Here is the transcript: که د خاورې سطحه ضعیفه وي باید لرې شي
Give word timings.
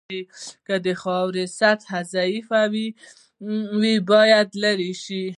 که 0.67 0.73
د 0.85 0.87
خاورې 1.01 1.45
سطحه 1.59 1.99
ضعیفه 2.15 2.61
وي 3.83 3.95
باید 4.11 4.47
لرې 4.63 4.93
شي 5.03 5.25